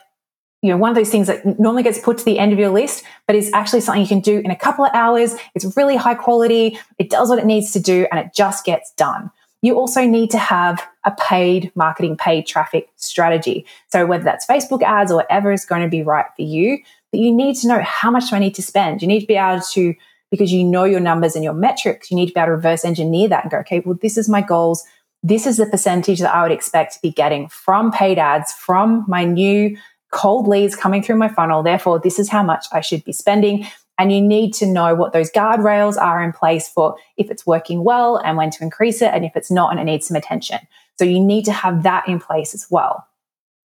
you 0.64 0.70
know, 0.70 0.78
one 0.78 0.88
of 0.88 0.96
those 0.96 1.10
things 1.10 1.26
that 1.26 1.44
normally 1.60 1.82
gets 1.82 1.98
put 1.98 2.16
to 2.16 2.24
the 2.24 2.38
end 2.38 2.50
of 2.50 2.58
your 2.58 2.70
list, 2.70 3.04
but 3.26 3.36
is 3.36 3.50
actually 3.52 3.82
something 3.82 4.00
you 4.00 4.08
can 4.08 4.20
do 4.20 4.38
in 4.38 4.50
a 4.50 4.56
couple 4.56 4.82
of 4.82 4.90
hours. 4.94 5.36
It's 5.54 5.76
really 5.76 5.94
high 5.94 6.14
quality. 6.14 6.78
It 6.98 7.10
does 7.10 7.28
what 7.28 7.38
it 7.38 7.44
needs 7.44 7.70
to 7.72 7.80
do 7.80 8.06
and 8.10 8.18
it 8.18 8.32
just 8.34 8.64
gets 8.64 8.90
done. 8.94 9.30
You 9.60 9.78
also 9.78 10.06
need 10.06 10.30
to 10.30 10.38
have 10.38 10.82
a 11.04 11.10
paid 11.10 11.70
marketing, 11.74 12.16
paid 12.16 12.46
traffic 12.46 12.88
strategy. 12.96 13.66
So 13.92 14.06
whether 14.06 14.24
that's 14.24 14.46
Facebook 14.46 14.82
ads 14.82 15.12
or 15.12 15.16
whatever 15.16 15.52
is 15.52 15.66
going 15.66 15.82
to 15.82 15.88
be 15.88 16.02
right 16.02 16.24
for 16.34 16.42
you, 16.42 16.78
But 17.14 17.20
you 17.20 17.32
need 17.32 17.54
to 17.58 17.68
know 17.68 17.80
how 17.80 18.10
much 18.10 18.30
do 18.30 18.34
I 18.34 18.40
need 18.40 18.56
to 18.56 18.62
spend? 18.62 19.00
You 19.00 19.06
need 19.06 19.20
to 19.20 19.26
be 19.28 19.36
able 19.36 19.62
to, 19.74 19.94
because 20.32 20.52
you 20.52 20.64
know 20.64 20.82
your 20.82 20.98
numbers 20.98 21.36
and 21.36 21.44
your 21.44 21.52
metrics, 21.52 22.10
you 22.10 22.16
need 22.16 22.26
to 22.26 22.34
be 22.34 22.40
able 22.40 22.48
to 22.48 22.52
reverse 22.56 22.84
engineer 22.84 23.28
that 23.28 23.44
and 23.44 23.52
go, 23.52 23.58
okay, 23.58 23.78
well, 23.86 23.96
this 24.02 24.18
is 24.18 24.28
my 24.28 24.40
goals. 24.40 24.82
This 25.22 25.46
is 25.46 25.56
the 25.58 25.66
percentage 25.66 26.18
that 26.18 26.34
I 26.34 26.42
would 26.42 26.50
expect 26.50 26.94
to 26.94 27.02
be 27.02 27.12
getting 27.12 27.46
from 27.46 27.92
paid 27.92 28.18
ads, 28.18 28.52
from 28.52 29.04
my 29.06 29.24
new 29.24 29.76
cold 30.14 30.46
leads 30.46 30.76
coming 30.76 31.02
through 31.02 31.16
my 31.16 31.28
funnel. 31.28 31.62
Therefore, 31.62 31.98
this 31.98 32.18
is 32.18 32.30
how 32.30 32.42
much 32.42 32.66
I 32.72 32.80
should 32.80 33.04
be 33.04 33.12
spending. 33.12 33.66
And 33.98 34.12
you 34.12 34.20
need 34.20 34.54
to 34.54 34.66
know 34.66 34.94
what 34.94 35.12
those 35.12 35.30
guardrails 35.30 36.00
are 36.00 36.22
in 36.22 36.32
place 36.32 36.68
for 36.68 36.96
if 37.16 37.30
it's 37.30 37.46
working 37.46 37.84
well 37.84 38.16
and 38.16 38.36
when 38.36 38.50
to 38.50 38.62
increase 38.62 39.02
it, 39.02 39.10
and 39.12 39.24
if 39.24 39.36
it's 39.36 39.50
not 39.50 39.70
and 39.70 39.80
it 39.80 39.84
needs 39.84 40.06
some 40.06 40.16
attention. 40.16 40.58
So 40.98 41.04
you 41.04 41.20
need 41.20 41.44
to 41.46 41.52
have 41.52 41.82
that 41.82 42.08
in 42.08 42.20
place 42.20 42.54
as 42.54 42.66
well. 42.70 43.06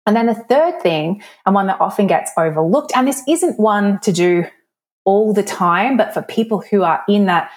And 0.05 0.15
then 0.15 0.27
the 0.27 0.35
third 0.35 0.81
thing, 0.81 1.23
and 1.45 1.55
one 1.55 1.67
that 1.67 1.81
often 1.81 2.05
gets 2.05 2.31
overlooked, 2.37 2.91
and 2.95 3.07
this 3.07 3.23
isn't 3.27 3.59
one 3.59 3.99
to 4.01 4.11
do 4.11 4.45
all 5.05 5.33
the 5.33 5.43
time, 5.43 5.97
but 5.97 6.13
for 6.13 6.21
people 6.21 6.61
who 6.61 6.83
are 6.83 7.03
in 7.07 7.25
that 7.25 7.49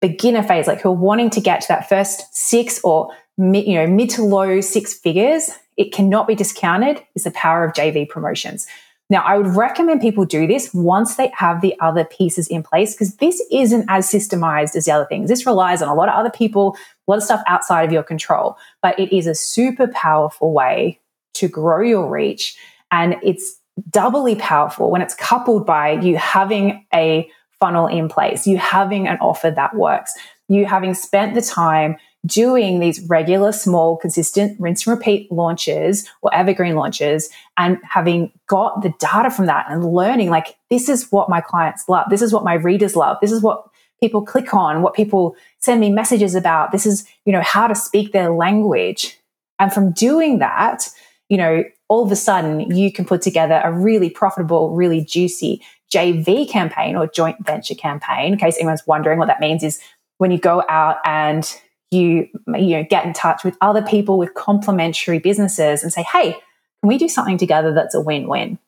beginner 0.00 0.42
phase, 0.42 0.66
like 0.66 0.80
who 0.80 0.90
are 0.90 0.92
wanting 0.92 1.30
to 1.30 1.40
get 1.40 1.62
to 1.62 1.68
that 1.68 1.88
first 1.88 2.34
six 2.34 2.80
or 2.84 3.10
you 3.36 3.74
know, 3.74 3.86
mid 3.86 4.10
to 4.10 4.22
low 4.22 4.60
six 4.60 4.94
figures, 4.94 5.50
it 5.80 5.92
cannot 5.92 6.28
be 6.28 6.34
discounted 6.34 7.02
is 7.14 7.24
the 7.24 7.30
power 7.30 7.64
of 7.64 7.72
JV 7.72 8.06
promotions. 8.06 8.66
Now, 9.08 9.22
I 9.22 9.38
would 9.38 9.56
recommend 9.56 10.02
people 10.02 10.26
do 10.26 10.46
this 10.46 10.74
once 10.74 11.16
they 11.16 11.32
have 11.34 11.62
the 11.62 11.74
other 11.80 12.04
pieces 12.04 12.46
in 12.48 12.62
place 12.62 12.92
because 12.94 13.16
this 13.16 13.42
isn't 13.50 13.86
as 13.88 14.06
systemized 14.06 14.76
as 14.76 14.84
the 14.84 14.92
other 14.92 15.06
things. 15.06 15.30
This 15.30 15.46
relies 15.46 15.80
on 15.80 15.88
a 15.88 15.94
lot 15.94 16.10
of 16.10 16.14
other 16.14 16.30
people, 16.30 16.76
a 16.76 17.10
lot 17.10 17.16
of 17.16 17.22
stuff 17.22 17.42
outside 17.48 17.84
of 17.84 17.92
your 17.92 18.02
control, 18.02 18.58
but 18.82 18.96
it 19.00 19.16
is 19.16 19.26
a 19.26 19.34
super 19.34 19.88
powerful 19.88 20.52
way 20.52 21.00
to 21.34 21.48
grow 21.48 21.80
your 21.80 22.06
reach. 22.06 22.58
And 22.92 23.16
it's 23.22 23.58
doubly 23.88 24.34
powerful 24.36 24.90
when 24.90 25.00
it's 25.00 25.14
coupled 25.14 25.64
by 25.64 25.92
you 25.92 26.18
having 26.18 26.84
a 26.92 27.26
funnel 27.58 27.86
in 27.86 28.10
place, 28.10 28.46
you 28.46 28.58
having 28.58 29.08
an 29.08 29.16
offer 29.22 29.50
that 29.50 29.74
works, 29.74 30.12
you 30.48 30.66
having 30.66 30.92
spent 30.92 31.34
the 31.34 31.42
time 31.42 31.96
doing 32.26 32.80
these 32.80 33.00
regular, 33.08 33.52
small, 33.52 33.96
consistent 33.96 34.58
rinse 34.60 34.86
and 34.86 34.96
repeat 34.96 35.30
launches 35.32 36.06
or 36.22 36.32
evergreen 36.34 36.74
launches 36.74 37.30
and 37.56 37.78
having 37.82 38.30
got 38.46 38.82
the 38.82 38.92
data 38.98 39.30
from 39.30 39.46
that 39.46 39.66
and 39.70 39.92
learning 39.92 40.28
like, 40.28 40.56
this 40.68 40.88
is 40.88 41.10
what 41.10 41.30
my 41.30 41.40
clients 41.40 41.88
love. 41.88 42.06
This 42.10 42.22
is 42.22 42.32
what 42.32 42.44
my 42.44 42.54
readers 42.54 42.94
love. 42.94 43.16
This 43.20 43.32
is 43.32 43.42
what 43.42 43.64
people 44.00 44.24
click 44.24 44.52
on, 44.52 44.82
what 44.82 44.94
people 44.94 45.34
send 45.60 45.80
me 45.80 45.90
messages 45.90 46.34
about. 46.34 46.72
This 46.72 46.86
is, 46.86 47.06
you 47.24 47.32
know, 47.32 47.42
how 47.42 47.66
to 47.66 47.74
speak 47.74 48.12
their 48.12 48.30
language. 48.30 49.18
And 49.58 49.72
from 49.72 49.92
doing 49.92 50.38
that, 50.40 50.88
you 51.28 51.36
know, 51.36 51.64
all 51.88 52.04
of 52.04 52.12
a 52.12 52.16
sudden 52.16 52.74
you 52.76 52.92
can 52.92 53.04
put 53.04 53.22
together 53.22 53.60
a 53.64 53.72
really 53.72 54.10
profitable, 54.10 54.74
really 54.74 55.02
juicy 55.02 55.62
JV 55.92 56.48
campaign 56.48 56.96
or 56.96 57.06
joint 57.06 57.44
venture 57.44 57.74
campaign. 57.74 58.32
In 58.32 58.38
case 58.38 58.56
anyone's 58.58 58.86
wondering 58.86 59.18
what 59.18 59.28
that 59.28 59.40
means 59.40 59.62
is 59.62 59.80
when 60.18 60.30
you 60.30 60.38
go 60.38 60.62
out 60.68 60.98
and 61.04 61.60
you 61.90 62.28
you 62.56 62.76
know 62.76 62.84
get 62.88 63.04
in 63.04 63.12
touch 63.12 63.44
with 63.44 63.56
other 63.60 63.82
people 63.82 64.18
with 64.18 64.34
complementary 64.34 65.18
businesses 65.18 65.82
and 65.82 65.92
say 65.92 66.04
hey 66.12 66.32
can 66.32 66.88
we 66.88 66.98
do 66.98 67.08
something 67.08 67.36
together 67.36 67.74
that's 67.74 67.94
a 67.94 68.00
win-win? 68.00 68.58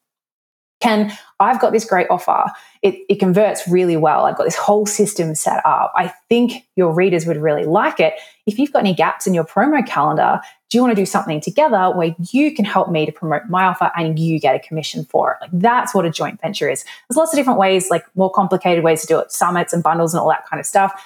Can 0.80 1.12
i've 1.38 1.60
got 1.60 1.72
this 1.72 1.84
great 1.84 2.08
offer. 2.10 2.44
It, 2.82 2.96
it 3.08 3.20
converts 3.20 3.68
really 3.68 3.96
well. 3.96 4.24
I've 4.24 4.36
got 4.36 4.44
this 4.44 4.56
whole 4.56 4.86
system 4.86 5.36
set 5.36 5.64
up. 5.64 5.92
I 5.94 6.12
think 6.28 6.64
your 6.74 6.92
readers 6.92 7.26
would 7.26 7.36
really 7.36 7.64
like 7.64 8.00
it. 8.00 8.14
If 8.46 8.58
you've 8.58 8.72
got 8.72 8.80
any 8.80 8.92
gaps 8.92 9.26
in 9.26 9.34
your 9.34 9.44
promo 9.44 9.86
calendar 9.86 10.40
do 10.72 10.78
you 10.78 10.82
want 10.82 10.96
to 10.96 11.02
do 11.02 11.04
something 11.04 11.38
together 11.38 11.92
where 11.94 12.16
you 12.30 12.54
can 12.54 12.64
help 12.64 12.90
me 12.90 13.04
to 13.04 13.12
promote 13.12 13.42
my 13.50 13.64
offer 13.64 13.92
and 13.94 14.18
you 14.18 14.40
get 14.40 14.56
a 14.56 14.58
commission 14.58 15.04
for 15.04 15.32
it? 15.32 15.36
Like 15.42 15.50
that's 15.52 15.94
what 15.94 16.06
a 16.06 16.10
joint 16.10 16.40
venture 16.40 16.70
is. 16.70 16.82
There's 16.82 17.18
lots 17.18 17.34
of 17.34 17.36
different 17.36 17.58
ways 17.58 17.90
like 17.90 18.06
more 18.16 18.30
complicated 18.30 18.82
ways 18.82 19.02
to 19.02 19.06
do 19.06 19.18
it 19.18 19.30
summits 19.30 19.74
and 19.74 19.82
bundles 19.82 20.14
and 20.14 20.20
all 20.22 20.30
that 20.30 20.46
kind 20.48 20.58
of 20.58 20.64
stuff 20.64 20.98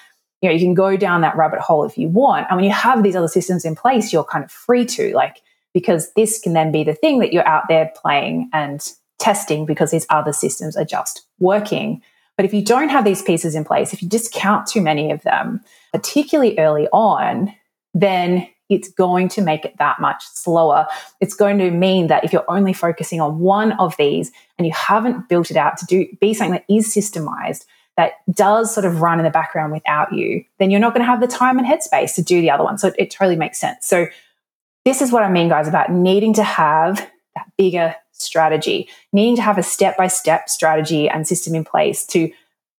you 0.43 0.49
know, 0.49 0.55
you 0.55 0.61
can 0.61 0.75
go 0.75 0.97
down 0.97 1.23
that 1.23 1.37
rabbit 1.37 1.61
hole 1.61 1.85
if 1.85 1.97
you 1.97 2.09
want. 2.09 2.47
And 2.49 2.57
when 2.57 2.65
you 2.65 2.73
have 2.73 3.03
these 3.03 3.17
other 3.17 3.29
systems 3.29 3.65
in 3.65 3.75
place, 3.75 4.13
you're 4.13 4.25
kind 4.25 4.45
of 4.45 4.51
free 4.51 4.85
to, 4.87 5.15
like, 5.15 5.43
because 5.73 6.13
this 6.15 6.39
can 6.39 6.53
then 6.53 6.73
be 6.73 6.85
the 6.85 6.95
thing 6.95 7.19
that 7.21 7.33
you're 7.33 7.47
out 7.47 7.65
there 7.69 7.93
playing 7.97 8.51
and 8.53 8.93
testing 9.19 9.67
because 9.67 9.91
these 9.91 10.07
other 10.11 10.33
systems 10.33 10.77
are 10.77 10.85
just 10.85 11.27
working. 11.39 12.03
But 12.37 12.45
if 12.45 12.53
you 12.53 12.63
don't 12.63 12.91
have 12.91 13.05
these 13.05 13.23
pieces 13.23 13.55
in 13.55 13.65
place, 13.65 13.93
if 13.93 14.03
you 14.03 14.09
discount 14.09 14.67
too 14.67 14.83
many 14.83 15.11
of 15.11 15.23
them, 15.23 15.61
particularly 15.93 16.59
early 16.59 16.87
on, 16.89 17.55
then 17.95 18.47
it's 18.69 18.91
going 18.91 19.29
to 19.29 19.43
make 19.43 19.65
it 19.65 19.77
that 19.79 20.01
much 20.01 20.23
slower. 20.25 20.87
It's 21.21 21.35
going 21.35 21.59
to 21.59 21.71
mean 21.71 22.09
that 22.09 22.25
if 22.25 22.33
you're 22.33 22.45
only 22.49 22.73
focusing 22.73 23.21
on 23.21 23.39
one 23.39 23.73
of 23.73 23.97
these 23.97 24.33
and 24.59 24.67
you 24.67 24.73
haven't 24.73 25.29
built 25.29 25.51
it 25.51 25.57
out 25.57 25.77
to 25.79 25.87
do 25.87 26.07
be 26.21 26.35
something 26.35 26.53
that 26.53 26.65
is 26.69 26.95
systemized, 26.95 27.65
that 27.97 28.13
does 28.31 28.73
sort 28.73 28.85
of 28.85 29.01
run 29.01 29.19
in 29.19 29.25
the 29.25 29.31
background 29.31 29.73
without 29.73 30.13
you, 30.13 30.45
then 30.59 30.71
you're 30.71 30.81
not 30.81 30.93
going 30.93 31.05
to 31.05 31.11
have 31.11 31.21
the 31.21 31.27
time 31.27 31.59
and 31.59 31.67
headspace 31.67 32.15
to 32.15 32.23
do 32.23 32.41
the 32.41 32.51
other 32.51 32.65
one. 32.65 32.79
So 32.79 32.89
it, 32.89 32.95
it 32.99 33.11
totally 33.11 33.37
makes 33.37 33.59
sense. 33.59 33.87
So 33.87 34.07
this 34.85 35.03
is 35.03 35.11
what 35.11 35.23
I 35.23 35.31
mean, 35.31 35.49
guys, 35.49 35.67
about 35.67 35.91
needing 35.91 36.35
to 36.35 36.43
have 36.43 36.99
that 37.35 37.51
bigger 37.57 37.95
strategy, 38.13 38.89
needing 39.13 39.37
to 39.37 39.43
have 39.43 39.59
a 39.59 39.63
step 39.63 39.97
by 39.97 40.07
step 40.09 40.49
strategy 40.49 41.09
and 41.09 41.27
system 41.27 41.55
in 41.55 41.65
place 41.65 42.07
to 42.07 42.31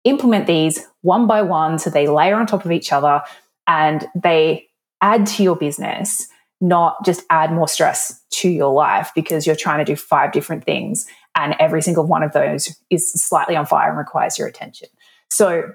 implement 0.04 0.48
these 0.48 0.88
one 1.02 1.28
by 1.28 1.42
one 1.42 1.80
so 1.80 1.90
they 1.90 2.08
layer 2.08 2.36
on 2.36 2.48
top 2.48 2.64
of 2.64 2.72
each 2.72 2.92
other 2.92 3.22
and 3.68 4.08
they 4.16 4.68
add 5.02 5.28
to 5.28 5.44
your 5.44 5.56
business, 5.56 6.28
not 6.62 7.04
just 7.06 7.24
add 7.30 7.52
more 7.52 7.68
stress 7.68 8.22
to 8.32 8.50
your 8.50 8.74
life 8.74 9.12
because 9.16 9.46
you're 9.46 9.56
trying 9.56 9.84
to 9.84 9.86
do 9.86 9.96
five 9.96 10.32
different 10.32 10.64
things 10.64 11.08
and 11.36 11.56
every 11.60 11.82
single 11.82 12.06
one 12.06 12.24
of 12.24 12.34
those 12.34 12.76
is 12.90 13.12
slightly 13.12 13.56
on 13.56 13.66
fire 13.66 13.90
and 13.90 13.98
requires 13.98 14.40
your 14.40 14.48
attention. 14.48 14.88
So 15.30 15.72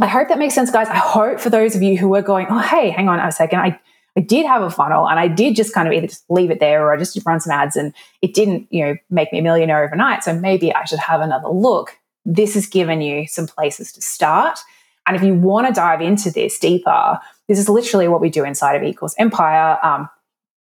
I 0.00 0.06
hope 0.06 0.28
that 0.28 0.38
makes 0.38 0.54
sense, 0.54 0.70
guys. 0.70 0.88
I 0.88 0.96
hope 0.96 1.40
for 1.40 1.50
those 1.50 1.76
of 1.76 1.82
you 1.82 1.96
who 1.96 2.14
are 2.14 2.22
going, 2.22 2.46
oh, 2.50 2.58
hey, 2.58 2.90
hang 2.90 3.08
on 3.08 3.20
a 3.20 3.30
second. 3.30 3.60
I, 3.60 3.78
I 4.16 4.20
did 4.20 4.46
have 4.46 4.62
a 4.62 4.70
funnel 4.70 5.08
and 5.08 5.18
I 5.18 5.28
did 5.28 5.56
just 5.56 5.74
kind 5.74 5.88
of 5.88 5.94
either 5.94 6.06
just 6.06 6.24
leave 6.28 6.50
it 6.50 6.60
there 6.60 6.84
or 6.84 6.92
I 6.92 6.96
just 6.96 7.18
run 7.26 7.40
some 7.40 7.52
ads 7.52 7.76
and 7.76 7.92
it 8.22 8.34
didn't, 8.34 8.66
you 8.70 8.84
know, 8.84 8.96
make 9.10 9.32
me 9.32 9.38
a 9.38 9.42
millionaire 9.42 9.84
overnight. 9.84 10.24
So 10.24 10.34
maybe 10.38 10.74
I 10.74 10.84
should 10.84 11.00
have 11.00 11.20
another 11.20 11.48
look. 11.48 11.96
This 12.24 12.54
has 12.54 12.66
given 12.66 13.00
you 13.00 13.26
some 13.26 13.46
places 13.46 13.92
to 13.92 14.00
start. 14.00 14.58
And 15.06 15.16
if 15.16 15.22
you 15.22 15.34
want 15.34 15.66
to 15.66 15.72
dive 15.72 16.00
into 16.00 16.30
this 16.30 16.58
deeper, 16.58 17.18
this 17.48 17.58
is 17.58 17.68
literally 17.68 18.08
what 18.08 18.20
we 18.20 18.30
do 18.30 18.44
inside 18.44 18.74
of 18.74 18.82
eCourse 18.82 19.14
Empire. 19.18 19.78
Um, 19.82 20.08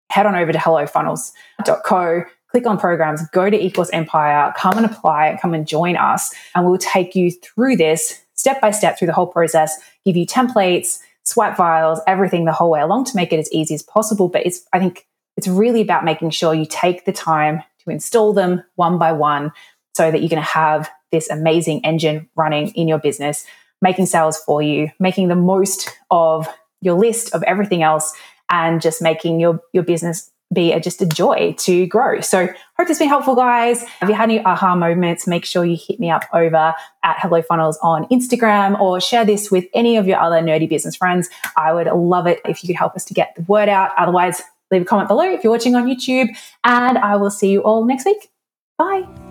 head 0.09 0.25
on 0.25 0.35
over 0.35 0.51
to 0.51 0.57
hellofunnels.co 0.57 2.23
click 2.51 2.67
on 2.67 2.77
programs, 2.77 3.27
go 3.29 3.49
to 3.49 3.57
eCourse 3.57 3.89
Empire, 3.93 4.53
come 4.57 4.77
and 4.77 4.85
apply, 4.85 5.37
come 5.41 5.53
and 5.53 5.65
join 5.65 5.95
us, 5.95 6.33
and 6.53 6.65
we'll 6.65 6.77
take 6.77 7.15
you 7.15 7.31
through 7.31 7.77
this 7.77 8.21
step 8.33 8.59
by 8.59 8.71
step 8.71 8.99
through 8.99 9.07
the 9.07 9.13
whole 9.13 9.27
process, 9.27 9.79
give 10.05 10.17
you 10.17 10.25
templates, 10.25 10.99
swipe 11.23 11.55
files, 11.55 11.99
everything 12.07 12.45
the 12.45 12.51
whole 12.51 12.71
way 12.71 12.81
along 12.81 13.05
to 13.05 13.15
make 13.15 13.31
it 13.31 13.39
as 13.39 13.51
easy 13.51 13.73
as 13.73 13.83
possible. 13.83 14.27
But 14.27 14.45
it's, 14.45 14.67
I 14.73 14.79
think 14.79 15.07
it's 15.37 15.47
really 15.47 15.81
about 15.81 16.03
making 16.03 16.31
sure 16.31 16.53
you 16.53 16.65
take 16.65 17.05
the 17.05 17.13
time 17.13 17.61
to 17.83 17.89
install 17.89 18.33
them 18.33 18.63
one 18.75 18.97
by 18.97 19.11
one 19.11 19.51
so 19.95 20.11
that 20.11 20.19
you're 20.19 20.29
going 20.29 20.41
to 20.41 20.47
have 20.47 20.89
this 21.11 21.29
amazing 21.29 21.85
engine 21.85 22.29
running 22.35 22.69
in 22.69 22.87
your 22.87 22.99
business, 22.99 23.45
making 23.81 24.07
sales 24.07 24.37
for 24.37 24.61
you, 24.61 24.89
making 24.99 25.27
the 25.27 25.35
most 25.35 25.89
of 26.09 26.47
your 26.81 26.95
list 26.95 27.33
of 27.35 27.43
everything 27.43 27.83
else 27.83 28.13
and 28.49 28.81
just 28.81 29.01
making 29.01 29.39
your, 29.39 29.61
your 29.73 29.83
business 29.83 30.30
be 30.53 30.71
a, 30.73 30.79
just 30.79 31.01
a 31.01 31.05
joy 31.05 31.55
to 31.59 31.85
grow. 31.87 32.21
So 32.21 32.47
hope 32.47 32.87
this 32.87 32.89
has 32.89 32.99
been 32.99 33.09
helpful, 33.09 33.35
guys. 33.35 33.83
If 34.01 34.09
you 34.09 34.13
had 34.13 34.29
any 34.29 34.43
aha 34.43 34.75
moments, 34.75 35.27
make 35.27 35.45
sure 35.45 35.63
you 35.63 35.77
hit 35.77 35.99
me 35.99 36.09
up 36.09 36.23
over 36.33 36.73
at 37.03 37.19
Hello 37.19 37.41
Funnels 37.41 37.77
on 37.81 38.05
Instagram 38.09 38.79
or 38.79 38.99
share 38.99 39.25
this 39.25 39.49
with 39.51 39.65
any 39.73 39.97
of 39.97 40.07
your 40.07 40.19
other 40.19 40.37
nerdy 40.37 40.67
business 40.67 40.95
friends. 40.95 41.29
I 41.55 41.73
would 41.73 41.87
love 41.87 42.27
it 42.27 42.41
if 42.45 42.63
you 42.63 42.67
could 42.67 42.77
help 42.77 42.95
us 42.95 43.05
to 43.05 43.13
get 43.13 43.33
the 43.35 43.43
word 43.43 43.69
out. 43.69 43.91
Otherwise, 43.97 44.41
leave 44.71 44.81
a 44.81 44.85
comment 44.85 45.07
below 45.07 45.23
if 45.23 45.43
you're 45.43 45.51
watching 45.51 45.75
on 45.75 45.85
YouTube, 45.85 46.29
and 46.63 46.97
I 46.97 47.15
will 47.15 47.31
see 47.31 47.51
you 47.51 47.61
all 47.61 47.85
next 47.85 48.05
week. 48.05 48.29
Bye. 48.77 49.30